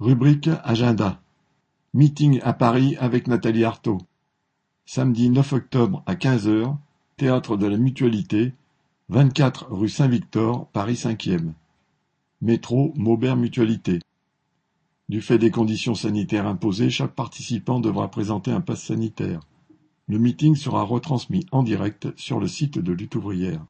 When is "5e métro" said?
10.94-12.92